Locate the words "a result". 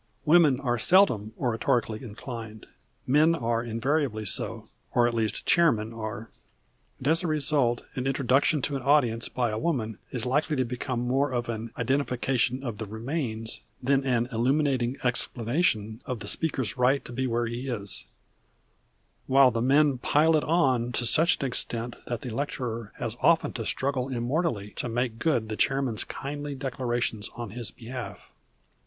7.21-7.83